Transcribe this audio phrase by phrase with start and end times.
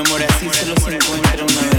[0.00, 1.69] amor así solo se encuentra una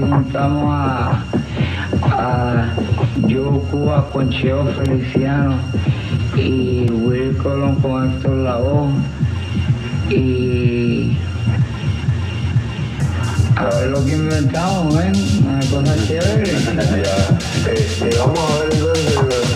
[0.00, 1.24] juntamos a,
[2.02, 2.74] a
[3.26, 5.56] Yo Cuba con Cheo Feliciano
[6.36, 8.90] y Will Colón con Héctor Lavoe
[10.10, 11.16] y
[13.56, 15.12] a ver lo que inventamos, ¿ven?
[15.46, 16.52] Una cosa chévere.
[17.72, 19.53] Este, vamos a ver entonces